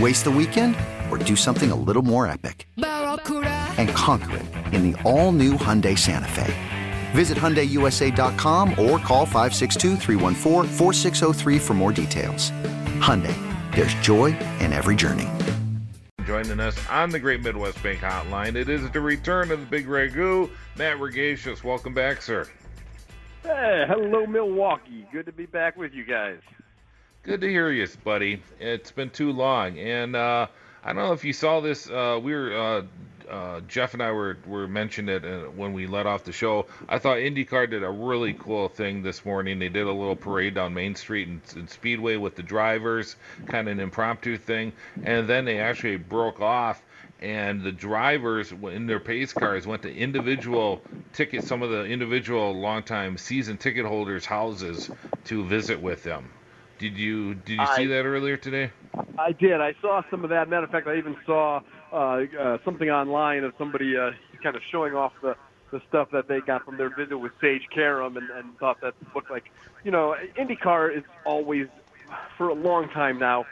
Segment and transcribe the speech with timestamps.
[0.00, 0.74] Waste the weekend
[1.08, 2.66] or do something a little more epic?
[2.76, 6.52] And conquer it in the all new Hyundai Santa Fe.
[7.12, 9.96] Visit HyundaiUSA.com or call 562
[11.60, 12.50] for more details.
[13.00, 13.36] Hyundai,
[13.74, 15.28] there's joy in every journey.
[16.26, 19.86] Joining us on the Great Midwest Bank Hotline, it is the return of the Big
[19.86, 21.62] Ragu, Matt Regasius.
[21.62, 22.48] Welcome back, sir.
[23.44, 25.06] Hey, hello, Milwaukee.
[25.12, 26.38] Good to be back with you guys.
[27.24, 28.42] Good to hear you, buddy.
[28.60, 30.46] It's been too long, and uh,
[30.84, 31.88] I don't know if you saw this.
[31.88, 32.82] Uh, we were uh,
[33.30, 36.66] uh, Jeff and I were were mentioned it uh, when we let off the show.
[36.86, 39.58] I thought IndyCar did a really cool thing this morning.
[39.58, 43.68] They did a little parade down Main Street and, and Speedway with the drivers, kind
[43.68, 46.82] of an impromptu thing, and then they actually broke off
[47.20, 50.82] and the drivers in their pace cars went to individual
[51.14, 54.90] ticket some of the individual longtime season ticket holders houses
[55.24, 56.28] to visit with them
[56.84, 58.70] did you did you I, see that earlier today?
[59.18, 59.58] I did.
[59.58, 60.50] I saw some of that.
[60.50, 64.10] Matter of fact, I even saw uh, uh, something online of somebody uh,
[64.42, 65.34] kind of showing off the
[65.70, 68.92] the stuff that they got from their visit with Sage Karam, and, and thought that
[69.14, 69.44] looked like,
[69.82, 71.66] you know, IndyCar is always,
[72.38, 73.44] for a long time now,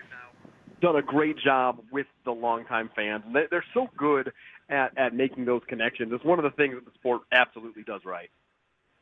[0.80, 3.24] done a great job with the longtime fans.
[3.26, 4.30] And they're so good
[4.68, 6.12] at at making those connections.
[6.12, 8.30] It's one of the things that the sport absolutely does right.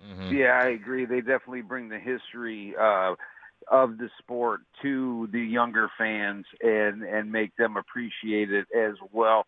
[0.00, 0.36] Mm-hmm.
[0.36, 1.04] Yeah, I agree.
[1.04, 2.74] They definitely bring the history.
[2.80, 3.16] Uh,
[3.70, 9.44] of the sport to the younger fans and and make them appreciate it as well.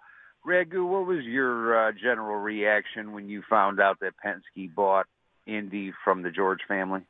[0.46, 5.06] Ragu, what was your uh, general reaction when you found out that Penske bought
[5.46, 7.02] Indy from the George family?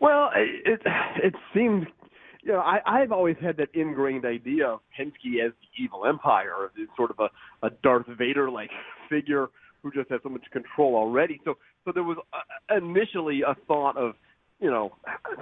[0.00, 0.80] Well, it
[1.22, 1.86] it seemed,
[2.42, 6.70] you know, I I've always had that ingrained idea of Penske as the evil empire,
[6.96, 8.70] sort of a a Darth Vader like
[9.08, 9.48] figure
[9.82, 11.40] who just has so much control already.
[11.44, 11.54] So
[11.84, 14.14] so there was uh, initially a thought of
[14.62, 14.92] you know,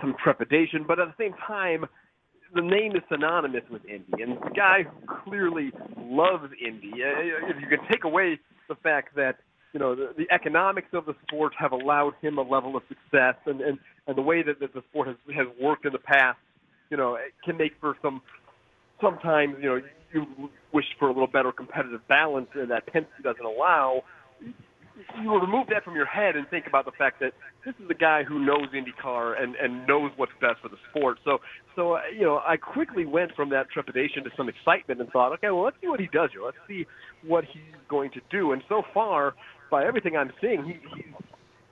[0.01, 1.85] some trepidation, but at the same time,
[2.55, 4.85] the name is synonymous with Indy, and the guy
[5.25, 6.91] clearly loves Indy.
[6.97, 9.37] If you can take away the fact that
[9.73, 13.37] you know the, the economics of the sport have allowed him a level of success,
[13.47, 13.79] and and,
[14.09, 16.39] and the way that, that the sport has has worked in the past,
[16.91, 18.23] you know, it can make for some
[19.01, 19.81] sometimes you know
[20.13, 24.03] you wish for a little better competitive balance and that Penske doesn't allow
[25.23, 27.33] you remove that from your head and think about the fact that
[27.65, 31.19] this is a guy who knows IndyCar and and knows what's best for the sport.
[31.25, 31.39] So
[31.77, 35.33] so uh, you know, I quickly went from that trepidation to some excitement and thought,
[35.35, 36.43] okay, well, let's see what he does here.
[36.45, 36.87] Let's see
[37.27, 38.53] what he's going to do.
[38.53, 39.35] And so far,
[39.71, 41.15] by everything I'm seeing, he, he's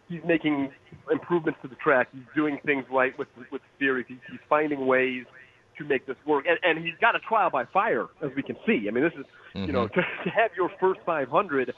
[0.08, 0.70] he's making
[1.10, 2.08] improvements to the track.
[2.12, 4.06] He's doing things right with with series.
[4.08, 5.24] He's, he's finding ways
[5.78, 8.56] to make this work, and, and he's got a trial by fire, as we can
[8.66, 8.86] see.
[8.88, 9.66] I mean, this is mm-hmm.
[9.66, 11.72] you know to, to have your first 500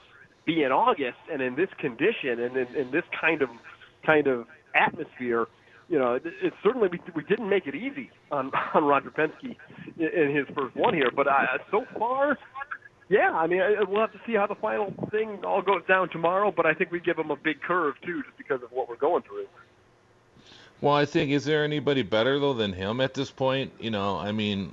[0.44, 3.50] be in August and in this condition and in, in this kind of
[4.04, 5.46] kind of atmosphere,
[5.88, 9.56] you know, it, it certainly we, we didn't make it easy on on Roger Penske
[9.98, 11.10] in, in his first one here.
[11.14, 12.38] But uh, so far,
[13.08, 16.52] yeah, I mean, we'll have to see how the final thing all goes down tomorrow.
[16.54, 18.96] But I think we give him a big curve too, just because of what we're
[18.96, 19.46] going through.
[20.80, 23.72] Well, I think is there anybody better though than him at this point?
[23.78, 24.72] You know, I mean,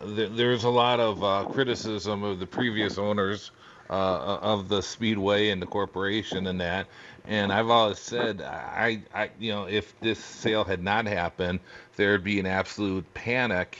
[0.00, 3.50] there's a lot of uh, criticism of the previous owners
[3.90, 6.86] uh, of the speedway and the corporation and that.
[7.26, 11.60] And I've always said, I, I, you know, if this sale had not happened,
[11.96, 13.78] there'd be an absolute panic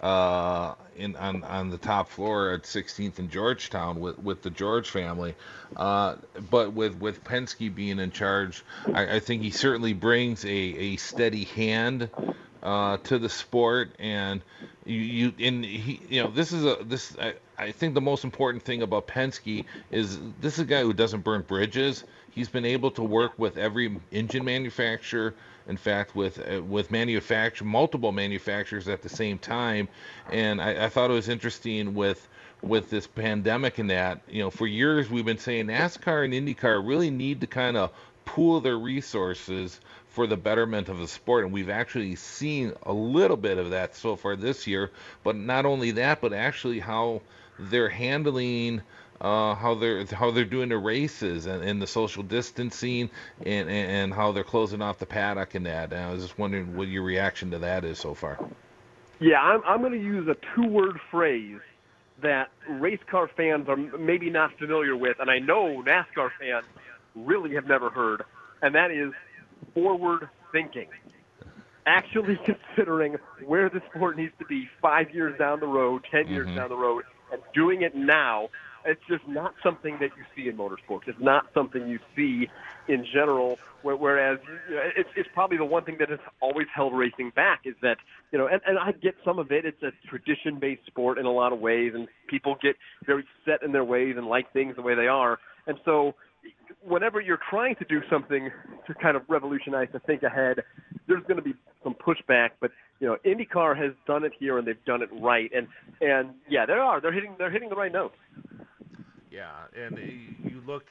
[0.00, 4.90] uh, in on on the top floor at 16th and Georgetown with with the George
[4.90, 5.34] family.
[5.76, 6.16] Uh,
[6.50, 10.96] but with with Penske being in charge, I, I think he certainly brings a a
[10.96, 12.10] steady hand
[12.62, 14.42] uh, to the sport, and
[14.84, 17.16] you, you and he, you know, this is a this.
[17.58, 21.22] I think the most important thing about Penske is this is a guy who doesn't
[21.22, 22.04] burn bridges.
[22.30, 25.34] He's been able to work with every engine manufacturer.
[25.68, 29.88] In fact, with uh, with manufacture multiple manufacturers at the same time,
[30.30, 32.26] and I, I thought it was interesting with
[32.62, 34.22] with this pandemic and that.
[34.28, 37.92] You know, for years we've been saying NASCAR and IndyCar really need to kind of
[38.24, 41.44] pool their resources for the betterment of the sport.
[41.44, 44.90] And we've actually seen a little bit of that so far this year.
[45.24, 47.22] But not only that, but actually how
[47.58, 48.82] they're handling.
[49.20, 53.08] Uh, how they're how they're doing the races and, and the social distancing
[53.46, 55.92] and, and, and how they're closing off the paddock and that.
[55.92, 58.36] And I was just wondering what your reaction to that is so far.
[59.20, 61.60] Yeah, I'm I'm going to use a two-word phrase
[62.22, 66.64] that race car fans are maybe not familiar with, and I know NASCAR fans
[67.14, 68.24] really have never heard,
[68.62, 69.12] and that is
[69.74, 70.88] forward thinking.
[71.86, 72.38] Actually
[72.74, 76.56] considering where the sport needs to be five years down the road, 10 years mm-hmm.
[76.56, 78.48] down the road, and doing it now.
[78.84, 81.06] It's just not something that you see in motorsports.
[81.06, 82.48] It's not something you see
[82.88, 83.58] in general.
[83.82, 84.38] Whereas
[84.68, 87.74] you know, it's, it's probably the one thing that has always held racing back is
[87.82, 87.98] that
[88.32, 89.64] you know, and, and I get some of it.
[89.64, 93.72] It's a tradition-based sport in a lot of ways, and people get very set in
[93.72, 95.38] their ways and like things the way they are.
[95.66, 96.14] And so
[96.84, 98.50] whenever you're trying to do something
[98.86, 100.62] to kind of revolutionize, to think ahead,
[101.06, 102.50] there's going to be some pushback.
[102.60, 105.50] But you know, IndyCar has done it here, and they've done it right.
[105.54, 105.68] And
[106.00, 107.00] and yeah, they are.
[107.00, 107.34] They're hitting.
[107.38, 108.16] They're hitting the right notes.
[109.30, 110.84] Yeah, and you look.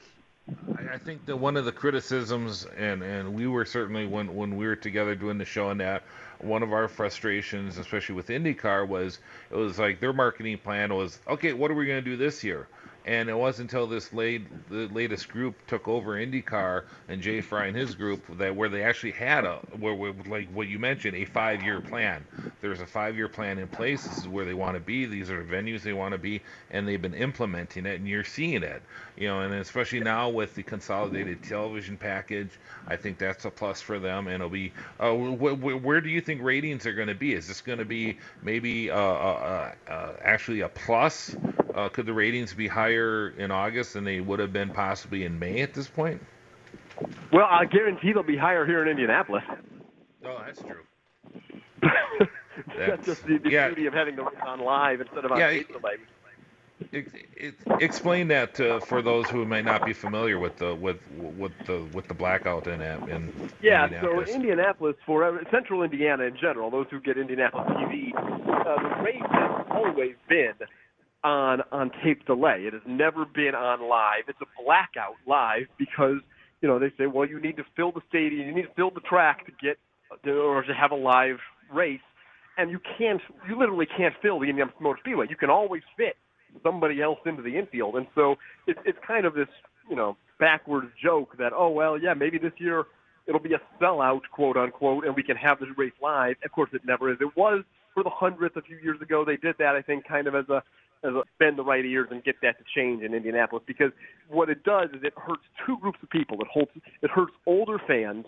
[0.89, 4.65] I think that one of the criticisms, and and we were certainly when when we
[4.65, 6.03] were together doing the show and that,
[6.39, 9.19] one of our frustrations, especially with IndyCar, was
[9.51, 11.53] it was like their marketing plan was okay.
[11.53, 12.67] What are we going to do this year?
[13.05, 17.67] And it wasn't until this late, the latest group took over IndyCar and Jay Frye
[17.67, 21.15] and his group that where they actually had a where, where like what you mentioned
[21.15, 22.25] a five-year plan.
[22.61, 24.05] There's a five-year plan in place.
[24.05, 25.05] This is where they want to be.
[25.05, 28.23] These are the venues they want to be, and they've been implementing it, and you're
[28.23, 28.83] seeing it.
[29.17, 33.81] You know, and especially now with the consolidated television package, I think that's a plus
[33.81, 34.27] for them.
[34.27, 37.33] And it'll be uh, wh- wh- where do you think ratings are going to be?
[37.33, 41.35] Is this going to be maybe uh, uh, uh, actually a plus?
[41.75, 45.37] Uh, could the ratings be higher in August than they would have been possibly in
[45.39, 46.21] May at this point?
[47.31, 49.43] Well, I guarantee they'll be higher here in Indianapolis.
[50.25, 50.83] Oh, that's true.
[51.81, 53.67] that's, that's, just the, the yeah.
[53.67, 55.61] beauty of having the race on live instead of on yeah.
[56.91, 57.07] It,
[57.37, 61.51] it, explain that uh, for those who might not be familiar with the with with
[61.67, 64.01] the with the blackout in in yeah.
[64.01, 69.21] So Indianapolis for Central Indiana in general, those who get Indianapolis TV, uh, the race
[69.29, 70.53] has always been
[71.23, 72.63] on on tape delay.
[72.65, 74.23] It has never been on live.
[74.27, 76.17] It's a blackout live because
[76.61, 78.91] you know they say, well, you need to fill the stadium, you need to fill
[78.91, 79.77] the track to get
[80.27, 81.37] or to have a live
[81.73, 82.01] race,
[82.57, 85.27] and you can't, you literally can't fill the Indianapolis Motor Speedway.
[85.29, 86.15] You can always fit
[86.63, 88.35] somebody else into the infield, and so
[88.67, 89.47] it's it's kind of this
[89.89, 92.85] you know backwards joke that oh well yeah maybe this year
[93.27, 96.35] it'll be a sellout quote unquote and we can have this race live.
[96.43, 97.17] Of course it never is.
[97.21, 97.63] It was
[97.93, 99.23] for the hundredth a few years ago.
[99.23, 100.61] They did that I think kind of as a
[101.39, 103.91] bend the right ears and get that to change in Indianapolis because
[104.29, 106.37] what it does is it hurts two groups of people.
[106.41, 106.71] It hurts
[107.01, 108.25] it hurts older fans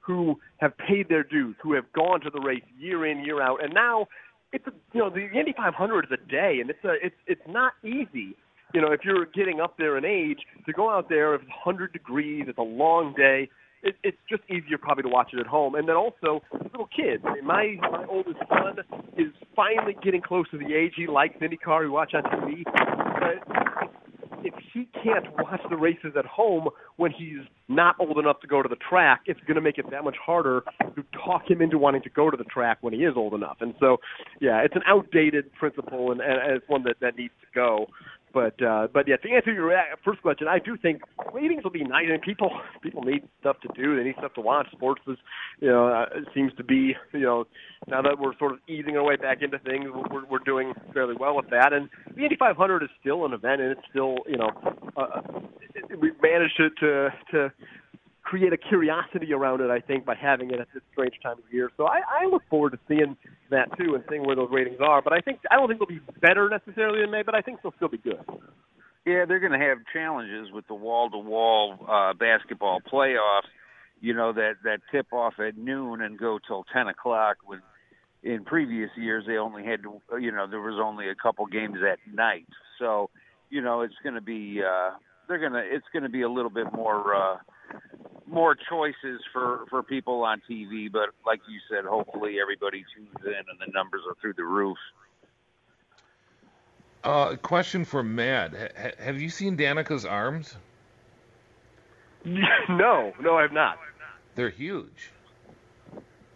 [0.00, 3.62] who have paid their dues, who have gone to the race year in year out,
[3.62, 4.06] and now
[4.52, 7.42] it's a, you know the Indy 500 is a day, and it's a it's it's
[7.48, 8.34] not easy.
[8.72, 11.50] You know, if you're getting up there in age, to go out there, if it's
[11.64, 13.48] 100 degrees, it's a long day
[13.82, 15.74] it, it's just easier probably to watch it at home.
[15.74, 17.22] And then also little kids.
[17.42, 18.78] My my oldest son
[19.16, 21.82] is finally getting close to the age he likes IndyCar.
[21.84, 23.90] He watch on TV, but
[24.44, 28.62] if he can't watch the races at home when he's not old enough to go
[28.62, 31.78] to the track, it's going to make it that much harder to talk him into
[31.78, 33.58] wanting to go to the track when he is old enough.
[33.60, 33.98] And so,
[34.40, 37.86] yeah, it's an outdated principle, and, and it's one that that needs to go.
[38.32, 39.72] But uh, but yeah, to answer your
[40.04, 42.06] first question, I do think ratings will be nice.
[42.08, 42.50] Mean, people
[42.82, 43.96] people need stuff to do.
[43.96, 44.70] They need stuff to watch.
[44.72, 45.16] Sports is,
[45.60, 47.46] you know, uh, seems to be, you know,
[47.88, 51.14] now that we're sort of easing our way back into things, we're we're doing fairly
[51.18, 51.72] well with that.
[51.72, 54.50] And the Indy 500 is still an event, and it's still, you know,
[54.96, 55.20] uh,
[56.00, 57.52] we've managed to to to
[58.22, 61.52] create a curiosity around it, I think, by having it at this strange time of
[61.52, 61.70] year.
[61.76, 63.16] So I, I look forward to seeing
[63.50, 65.02] that too and seeing where those ratings are.
[65.02, 67.60] But I think I don't think they'll be better necessarily than May, but I think
[67.62, 68.24] they'll still be good.
[69.06, 73.48] Yeah, they're going to have challenges with the wall-to-wall uh, basketball playoffs.
[74.00, 77.36] You know that that tip off at noon and go till ten o'clock.
[77.44, 77.60] When
[78.22, 79.80] in previous years they only had,
[80.20, 82.46] you know, there was only a couple games at night.
[82.78, 83.10] So,
[83.48, 84.90] you know, it's going to be uh,
[85.28, 87.14] they're going to it's going to be a little bit more.
[87.14, 87.36] Uh,
[88.30, 90.90] more choices for for people on TV.
[90.90, 94.78] But like you said, hopefully everybody tunes in and the numbers are through the roof.
[97.02, 100.56] Uh, question for Matt: H- Have you seen Danica's arms?
[102.24, 103.78] no, no, I've not.
[104.34, 105.10] They're huge.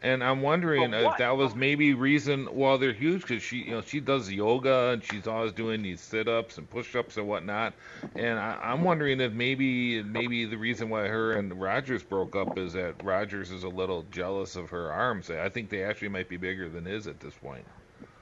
[0.04, 2.46] And I'm wondering if uh, that was maybe reason.
[2.52, 6.02] Well, they're huge because she, you know, she does yoga and she's always doing these
[6.02, 7.72] sit-ups and push-ups and whatnot.
[8.14, 12.58] And I, I'm wondering if maybe, maybe the reason why her and Rodgers broke up
[12.58, 15.30] is that Rodgers is a little jealous of her arms.
[15.30, 17.64] I think they actually might be bigger than his at this point.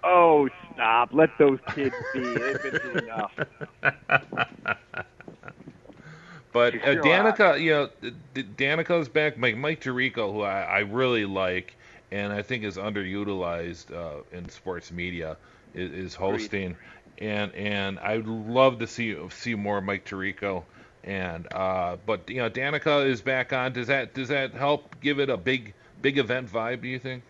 [0.04, 1.10] Oh, stop!
[1.12, 2.20] Let those kids be.
[2.20, 3.32] They've been through enough.
[6.52, 7.88] But uh, Danica, you know,
[8.34, 9.38] Danica's back.
[9.38, 11.74] Mike Mike Tirico, who I, I really like
[12.12, 15.36] and I think is underutilized uh, in sports media,
[15.74, 16.76] is, is hosting,
[17.18, 20.62] and and I'd love to see see more Mike Tirico.
[21.04, 23.72] And uh, but you know, Danica is back on.
[23.72, 26.82] Does that does that help give it a big big event vibe?
[26.82, 27.24] Do you think?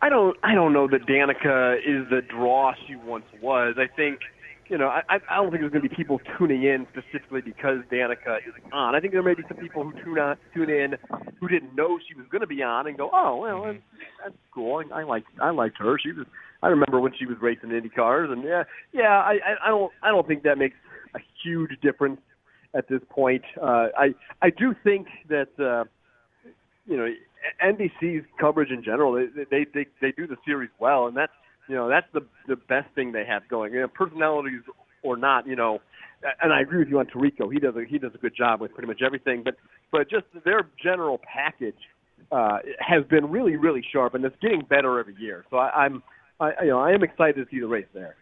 [0.00, 3.74] I don't I don't know that Danica is the draw she once was.
[3.76, 4.20] I think
[4.68, 7.78] you know, I, I don't think there's going to be people tuning in specifically because
[7.92, 8.94] Danica is on.
[8.94, 10.94] I think there may be some people who tune on, tune in,
[11.38, 13.78] who didn't know she was going to be on, and go, "Oh, well, that's,
[14.22, 14.82] that's cool.
[14.92, 15.98] I, I like I liked her.
[16.02, 16.26] She was.
[16.62, 19.20] I remember when she was racing Indy cars, and yeah, yeah.
[19.20, 20.76] I, I, I don't I don't think that makes
[21.14, 22.20] a huge difference
[22.74, 23.42] at this point.
[23.60, 25.84] Uh, I I do think that uh,
[26.86, 27.08] you know
[27.62, 31.32] NBC's coverage in general they they they, they do the series well, and that's
[31.68, 33.72] you know, that's the the best thing they have going.
[33.72, 34.62] You know, personalities
[35.02, 35.80] or not, you know,
[36.42, 37.52] and I agree with you on Tirico.
[37.52, 39.56] He does a he does a good job with pretty much everything, but
[39.92, 41.78] but just their general package
[42.32, 45.44] uh, has been really really sharp, and it's getting better every year.
[45.50, 46.02] So I, I'm
[46.40, 48.16] I you know I am excited to see the race there.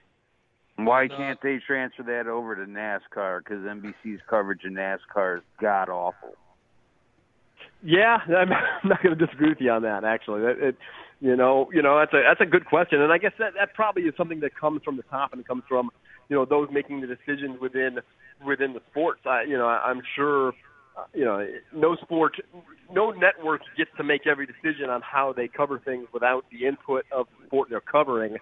[0.76, 3.40] Why can't they transfer that over to NASCAR?
[3.44, 6.30] Because NBC's coverage of NASCAR is god awful.
[7.82, 8.48] Yeah, I'm
[8.88, 10.04] not going to disagree with you on that.
[10.04, 10.76] Actually, it, it,
[11.22, 13.74] you know, you know that's a that's a good question, and I guess that that
[13.74, 15.90] probably is something that comes from the top and comes from
[16.28, 17.98] you know those making the decisions within
[18.44, 19.20] within the sports.
[19.24, 20.48] I, you know, I'm sure,
[20.98, 22.34] uh, you know, no sport,
[22.92, 27.04] no network gets to make every decision on how they cover things without the input
[27.16, 28.36] of the sport they're covering,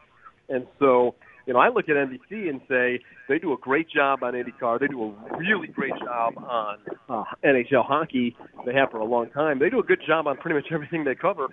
[0.48, 4.22] and so you know, I look at NBC and say they do a great job
[4.22, 4.78] on IndyCar.
[4.80, 8.36] They do a really great job on uh, NHL hockey.
[8.64, 9.58] They have for a long time.
[9.58, 11.48] They do a good job on pretty much everything they cover,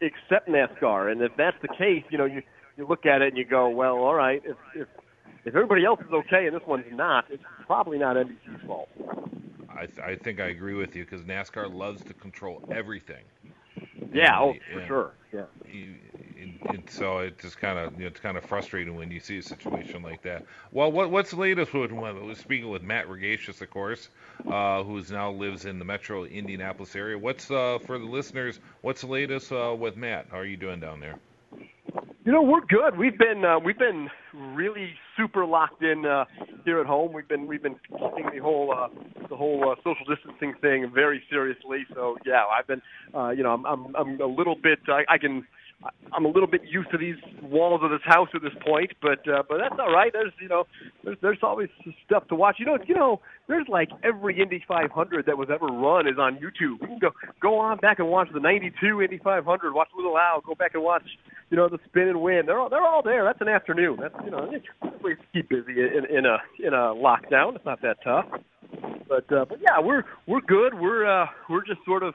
[0.00, 1.10] except NASCAR.
[1.10, 2.42] And if that's the case, you know, you
[2.76, 4.88] you look at it and you go, well, all right, if if
[5.44, 8.88] if everybody else is okay and this one's not, it's probably not NBC's fault.
[9.68, 13.24] I th- I think I agree with you because NASCAR loves to control everything.
[14.12, 15.14] Yeah, oh, for sure.
[15.32, 15.44] Yeah.
[15.70, 15.98] And,
[16.68, 19.38] and so it's just kind of you know, it's kind of frustrating when you see
[19.38, 20.44] a situation like that.
[20.72, 22.26] Well, what what's the latest with one?
[22.26, 24.08] We're speaking with Matt Regashis, of course,
[24.50, 27.18] uh, who now lives in the Metro Indianapolis area.
[27.18, 28.60] What's uh, for the listeners?
[28.82, 30.26] What's the latest uh, with Matt?
[30.30, 31.18] How are you doing down there?
[32.24, 32.98] You know, we're good.
[32.98, 36.24] We've been uh, we've been really super locked in uh,
[36.64, 37.12] here at home.
[37.12, 38.88] We've been we've been keeping the whole uh,
[39.28, 41.86] the whole uh, social distancing thing very seriously.
[41.94, 42.82] So yeah, I've been
[43.14, 45.46] uh, you know I'm I'm, I'm a little bit I, I can
[46.12, 49.26] I'm a little bit used to these walls of this house at this point, but
[49.28, 50.10] uh, but that's all right.
[50.12, 50.64] There's you know
[51.04, 51.68] there's there's always
[52.04, 52.56] stuff to watch.
[52.58, 56.36] You know you know there's like every Indy 500 that was ever run is on
[56.36, 56.80] YouTube.
[56.80, 57.10] You can go
[57.42, 59.74] go on back and watch the '92 Indy 500.
[59.74, 60.40] Watch Little Al.
[60.40, 61.02] Go back and watch
[61.50, 62.46] you know the spin and win.
[62.46, 63.24] They're all they're all there.
[63.24, 63.98] That's an afternoon.
[64.00, 64.50] That's you know
[65.02, 67.56] we keep busy in in a in a lockdown.
[67.56, 68.26] It's not that tough.
[69.08, 70.74] But uh, but yeah, we're we're good.
[70.74, 72.14] We're uh, we're just sort of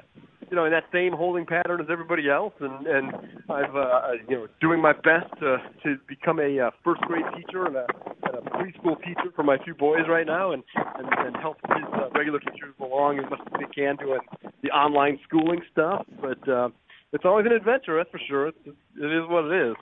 [0.51, 3.13] you know, in that same holding pattern as everybody else, and and
[3.49, 7.65] I've uh, you know doing my best to to become a uh, first grade teacher
[7.65, 7.85] and a,
[8.23, 11.85] and a preschool teacher for my two boys right now, and and, and help his
[11.93, 14.19] uh, regular teachers along as much as they can doing
[14.61, 16.05] the online schooling stuff.
[16.21, 16.67] But uh,
[17.13, 18.47] it's always an adventure, that's for sure.
[18.49, 19.75] It's, it is what it is.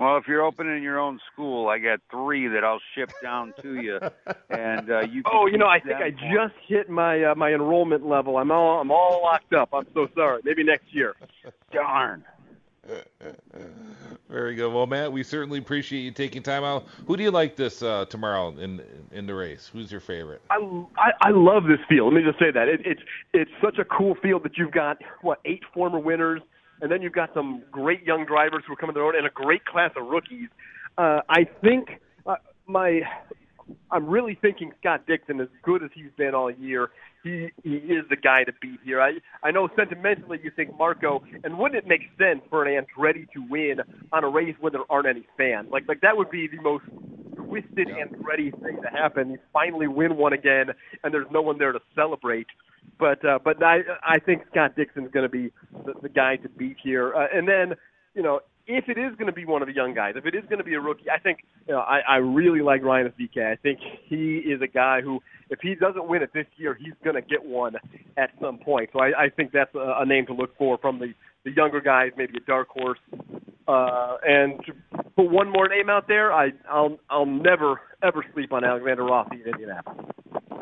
[0.00, 3.82] Well, if you're opening your own school, I got three that I'll ship down to
[3.82, 4.00] you,
[4.48, 5.22] and uh, you.
[5.30, 8.38] oh, you know, I think I just hit my uh, my enrollment level.
[8.38, 9.68] I'm all I'm all locked up.
[9.74, 10.40] I'm so sorry.
[10.42, 11.16] Maybe next year.
[11.70, 12.24] Darn.
[14.30, 14.72] Very good.
[14.72, 16.86] Well, Matt, we certainly appreciate you taking time out.
[17.06, 18.80] Who do you like this uh, tomorrow in
[19.12, 19.68] in the race?
[19.70, 20.40] Who's your favorite?
[20.48, 20.56] I,
[20.96, 22.14] I I love this field.
[22.14, 23.02] Let me just say that it, it's
[23.34, 26.40] it's such a cool field that you've got what eight former winners
[26.80, 29.30] and then you've got some great young drivers who are coming their own, and a
[29.30, 30.48] great class of rookies.
[30.98, 33.00] Uh, I think uh, my
[33.90, 36.90] I'm really thinking Scott Dixon, as good as he's been all year,
[37.22, 39.00] he he is the guy to beat here.
[39.00, 43.30] I I know sentimentally you think Marco, and wouldn't it make sense for an Andretti
[43.32, 43.80] to win
[44.12, 45.68] on a race where there aren't any fans?
[45.70, 46.84] Like like that would be the most
[47.36, 48.04] twisted yeah.
[48.06, 49.30] Andretti thing to happen.
[49.30, 50.66] You finally win one again,
[51.02, 52.46] and there's no one there to celebrate.
[53.00, 55.50] But uh, but I I think Scott Dixon's going to be
[55.84, 57.14] the, the guy to beat here.
[57.14, 57.74] Uh, and then
[58.14, 60.34] you know if it is going to be one of the young guys, if it
[60.34, 63.12] is going to be a rookie, I think you know I, I really like Rinus
[63.18, 63.52] VeeKay.
[63.52, 66.94] I think he is a guy who, if he doesn't win it this year, he's
[67.02, 67.74] going to get one
[68.16, 68.90] at some point.
[68.92, 71.12] So I, I think that's a, a name to look for from the
[71.44, 72.98] the younger guys, maybe a dark horse.
[73.66, 74.72] Uh, and to
[75.16, 79.42] put one more name out there, I I'll I'll never ever sleep on Alexander Rossi
[79.42, 80.06] in Indianapolis.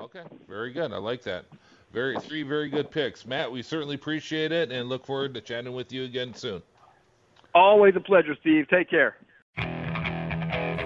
[0.02, 0.92] Okay, very good.
[0.92, 1.44] I like that.
[1.92, 3.50] Very three very good picks, Matt.
[3.50, 6.62] We certainly appreciate it and look forward to chatting with you again soon.
[7.54, 8.68] Always a pleasure, Steve.
[8.68, 9.16] Take care.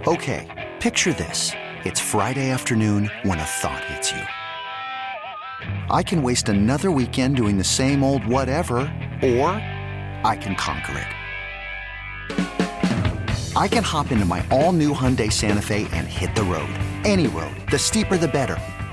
[0.07, 1.53] Okay, picture this.
[1.85, 4.23] It's Friday afternoon when a thought hits you.
[5.91, 8.79] I can waste another weekend doing the same old whatever,
[9.23, 9.51] or
[10.25, 11.09] I can conquer it.
[13.55, 16.73] I can hop into my all new Hyundai Santa Fe and hit the road.
[17.05, 17.55] Any road.
[17.71, 18.57] The steeper, the better.